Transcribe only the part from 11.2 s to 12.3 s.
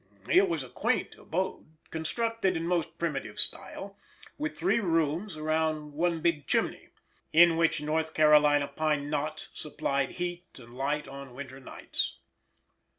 winter nights.